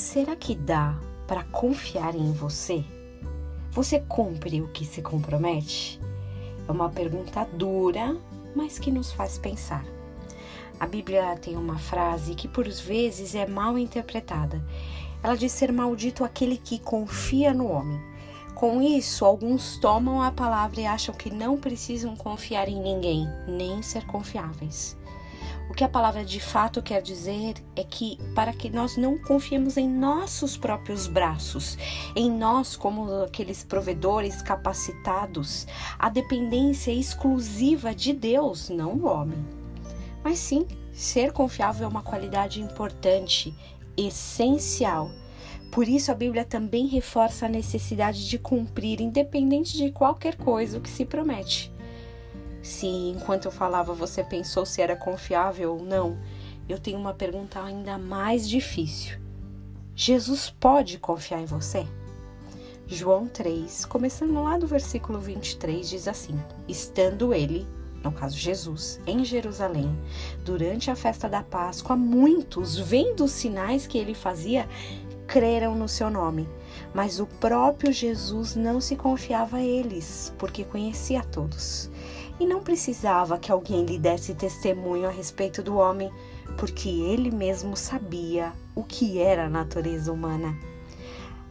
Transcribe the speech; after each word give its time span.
Será 0.00 0.34
que 0.34 0.54
dá 0.54 0.98
para 1.28 1.44
confiar 1.44 2.14
em 2.14 2.32
você? 2.32 2.82
Você 3.70 4.00
cumpre 4.00 4.62
o 4.62 4.68
que 4.68 4.82
se 4.82 5.02
compromete? 5.02 6.00
É 6.66 6.72
uma 6.72 6.88
pergunta 6.88 7.46
dura, 7.52 8.16
mas 8.56 8.78
que 8.78 8.90
nos 8.90 9.12
faz 9.12 9.36
pensar. 9.36 9.84
A 10.80 10.86
Bíblia 10.86 11.36
tem 11.36 11.54
uma 11.54 11.78
frase 11.78 12.34
que 12.34 12.48
por 12.48 12.66
vezes 12.66 13.34
é 13.34 13.46
mal 13.46 13.76
interpretada. 13.76 14.64
Ela 15.22 15.36
diz 15.36 15.52
ser 15.52 15.70
maldito 15.70 16.24
aquele 16.24 16.56
que 16.56 16.78
confia 16.78 17.52
no 17.52 17.70
homem. 17.70 18.00
Com 18.54 18.80
isso, 18.80 19.26
alguns 19.26 19.76
tomam 19.76 20.22
a 20.22 20.32
palavra 20.32 20.80
e 20.80 20.86
acham 20.86 21.14
que 21.14 21.30
não 21.30 21.58
precisam 21.58 22.16
confiar 22.16 22.70
em 22.70 22.80
ninguém, 22.80 23.28
nem 23.46 23.82
ser 23.82 24.06
confiáveis. 24.06 24.96
O 25.70 25.72
que 25.72 25.84
a 25.84 25.88
palavra 25.88 26.24
de 26.24 26.40
fato 26.40 26.82
quer 26.82 27.00
dizer 27.00 27.54
é 27.76 27.84
que 27.84 28.18
para 28.34 28.52
que 28.52 28.68
nós 28.68 28.96
não 28.96 29.16
confiemos 29.16 29.76
em 29.76 29.88
nossos 29.88 30.56
próprios 30.56 31.06
braços, 31.06 31.78
em 32.16 32.28
nós 32.28 32.74
como 32.74 33.22
aqueles 33.22 33.62
provedores 33.62 34.42
capacitados, 34.42 35.68
a 35.96 36.08
dependência 36.08 36.90
exclusiva 36.90 37.94
de 37.94 38.12
Deus, 38.12 38.68
não 38.68 38.98
do 38.98 39.06
homem. 39.06 39.38
Mas 40.24 40.40
sim, 40.40 40.66
ser 40.92 41.30
confiável 41.30 41.84
é 41.84 41.88
uma 41.88 42.02
qualidade 42.02 42.60
importante, 42.60 43.54
essencial. 43.96 45.08
Por 45.70 45.86
isso 45.86 46.10
a 46.10 46.16
Bíblia 46.16 46.44
também 46.44 46.88
reforça 46.88 47.46
a 47.46 47.48
necessidade 47.48 48.28
de 48.28 48.40
cumprir, 48.40 49.00
independente 49.00 49.76
de 49.76 49.92
qualquer 49.92 50.34
coisa 50.34 50.78
o 50.78 50.80
que 50.80 50.90
se 50.90 51.04
promete. 51.04 51.72
Se 52.62 52.86
enquanto 52.86 53.46
eu 53.46 53.50
falava 53.50 53.94
você 53.94 54.22
pensou 54.22 54.66
se 54.66 54.82
era 54.82 54.94
confiável 54.94 55.72
ou 55.74 55.82
não, 55.82 56.18
eu 56.68 56.78
tenho 56.78 56.98
uma 56.98 57.14
pergunta 57.14 57.62
ainda 57.62 57.96
mais 57.98 58.48
difícil. 58.48 59.18
Jesus 59.94 60.50
pode 60.50 60.98
confiar 60.98 61.40
em 61.40 61.46
você? 61.46 61.86
João 62.86 63.26
3, 63.26 63.84
começando 63.84 64.42
lá 64.42 64.58
do 64.58 64.66
versículo 64.66 65.20
23, 65.20 65.88
diz 65.88 66.08
assim: 66.08 66.38
Estando 66.68 67.32
ele, 67.32 67.66
no 68.02 68.12
caso 68.12 68.36
Jesus, 68.36 69.00
em 69.06 69.24
Jerusalém, 69.24 69.96
durante 70.44 70.90
a 70.90 70.96
festa 70.96 71.28
da 71.28 71.42
Páscoa, 71.42 71.96
muitos, 71.96 72.76
vendo 72.76 73.24
os 73.24 73.32
sinais 73.32 73.86
que 73.86 73.96
ele 73.96 74.14
fazia, 74.14 74.68
creram 75.26 75.74
no 75.74 75.88
seu 75.88 76.10
nome. 76.10 76.48
Mas 76.92 77.20
o 77.20 77.26
próprio 77.26 77.92
Jesus 77.92 78.56
não 78.56 78.80
se 78.80 78.96
confiava 78.96 79.58
a 79.58 79.62
eles, 79.62 80.34
porque 80.36 80.64
conhecia 80.64 81.22
todos 81.22 81.90
e 82.40 82.46
não 82.46 82.62
precisava 82.62 83.38
que 83.38 83.52
alguém 83.52 83.84
lhe 83.84 83.98
desse 83.98 84.34
testemunho 84.34 85.06
a 85.06 85.10
respeito 85.10 85.62
do 85.62 85.76
homem, 85.76 86.10
porque 86.56 86.88
ele 86.88 87.30
mesmo 87.30 87.76
sabia 87.76 88.52
o 88.74 88.82
que 88.82 89.20
era 89.20 89.44
a 89.44 89.50
natureza 89.50 90.10
humana. 90.10 90.56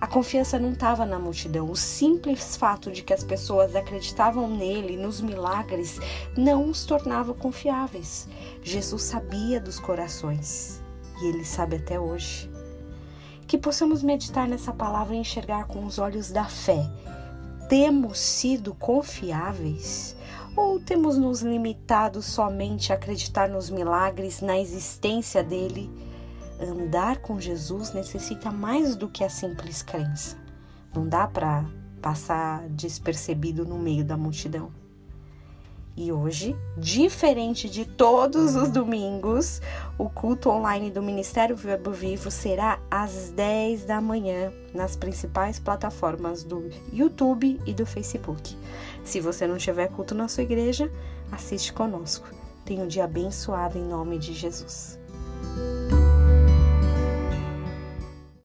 A 0.00 0.06
confiança 0.06 0.58
não 0.58 0.72
estava 0.72 1.04
na 1.04 1.18
multidão. 1.18 1.70
O 1.70 1.76
simples 1.76 2.56
fato 2.56 2.90
de 2.90 3.02
que 3.02 3.12
as 3.12 3.22
pessoas 3.22 3.76
acreditavam 3.76 4.48
nele, 4.48 4.96
nos 4.96 5.20
milagres, 5.20 6.00
não 6.34 6.70
os 6.70 6.86
tornava 6.86 7.34
confiáveis. 7.34 8.26
Jesus 8.62 9.02
sabia 9.02 9.60
dos 9.60 9.78
corações 9.78 10.82
e 11.20 11.26
ele 11.26 11.44
sabe 11.44 11.76
até 11.76 12.00
hoje. 12.00 12.50
Que 13.46 13.58
possamos 13.58 14.02
meditar 14.02 14.48
nessa 14.48 14.72
palavra 14.72 15.14
e 15.14 15.18
enxergar 15.18 15.66
com 15.66 15.84
os 15.84 15.98
olhos 15.98 16.30
da 16.30 16.46
fé. 16.46 16.90
Temos 17.68 18.18
sido 18.18 18.74
confiáveis? 18.74 20.16
Ou 20.56 20.80
temos 20.80 21.16
nos 21.16 21.42
limitado 21.42 22.20
somente 22.20 22.92
a 22.92 22.96
acreditar 22.96 23.48
nos 23.48 23.70
milagres, 23.70 24.40
na 24.40 24.58
existência 24.58 25.42
dele? 25.42 25.90
Andar 26.60 27.18
com 27.18 27.40
Jesus 27.40 27.92
necessita 27.92 28.50
mais 28.50 28.96
do 28.96 29.08
que 29.08 29.24
a 29.24 29.30
simples 29.30 29.82
crença. 29.82 30.36
Não 30.94 31.08
dá 31.08 31.26
para 31.26 31.64
passar 32.02 32.68
despercebido 32.68 33.64
no 33.64 33.78
meio 33.78 34.04
da 34.04 34.16
multidão. 34.16 34.72
E 35.96 36.12
hoje, 36.12 36.56
diferente 36.78 37.68
de 37.68 37.84
todos 37.84 38.54
os 38.54 38.70
domingos, 38.70 39.60
o 39.98 40.08
culto 40.08 40.48
online 40.48 40.90
do 40.90 41.02
Ministério 41.02 41.56
Verbo 41.56 41.90
Vivo 41.90 42.30
será 42.30 42.78
às 42.90 43.30
10 43.30 43.84
da 43.84 44.00
manhã 44.00 44.52
nas 44.72 44.96
principais 44.96 45.58
plataformas 45.58 46.42
do 46.42 46.70
YouTube 46.92 47.60
e 47.66 47.74
do 47.74 47.84
Facebook. 47.84 48.56
Se 49.04 49.20
você 49.20 49.46
não 49.46 49.58
tiver 49.58 49.88
culto 49.88 50.14
na 50.14 50.28
sua 50.28 50.44
igreja, 50.44 50.90
assiste 51.30 51.72
conosco. 51.72 52.28
Tenha 52.64 52.84
um 52.84 52.88
dia 52.88 53.04
abençoado 53.04 53.76
em 53.76 53.84
nome 53.84 54.18
de 54.18 54.32
Jesus. 54.32 54.98